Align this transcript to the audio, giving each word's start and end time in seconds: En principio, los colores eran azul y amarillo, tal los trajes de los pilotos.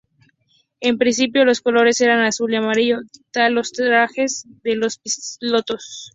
En 0.79 0.97
principio, 0.97 1.45
los 1.45 1.61
colores 1.61 2.01
eran 2.01 2.21
azul 2.21 2.51
y 2.53 2.55
amarillo, 2.55 3.01
tal 3.29 3.53
los 3.53 3.71
trajes 3.71 4.45
de 4.63 4.75
los 4.75 4.97
pilotos. 5.37 6.09